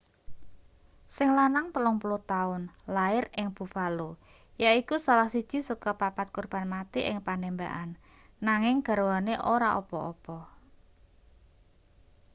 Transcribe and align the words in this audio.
sing 1.15 1.29
lanang 1.37 1.67
30 1.75 2.31
taun 2.31 2.61
lair 2.95 3.25
ing 3.39 3.47
buffalo 3.55 4.09
yaiku 4.63 4.95
salah 5.05 5.29
siji 5.33 5.57
saka 5.67 5.91
papat 6.01 6.27
korban 6.35 6.65
mati 6.75 6.99
ing 7.11 7.17
panembakan 7.27 7.89
nanging 8.47 8.77
garwane 8.87 9.33
ora 9.53 9.69
apa-apa 9.79 10.39